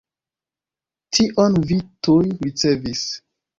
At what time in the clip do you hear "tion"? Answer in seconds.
1.19-1.61